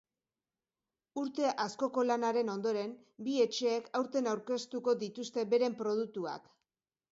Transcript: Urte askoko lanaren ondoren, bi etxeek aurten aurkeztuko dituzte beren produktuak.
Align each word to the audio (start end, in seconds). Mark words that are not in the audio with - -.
Urte 1.23 1.51
askoko 1.65 2.05
lanaren 2.07 2.49
ondoren, 2.55 2.95
bi 3.29 3.37
etxeek 3.45 3.93
aurten 4.01 4.33
aurkeztuko 4.33 4.99
dituzte 5.07 5.47
beren 5.55 5.81
produktuak. 5.85 6.53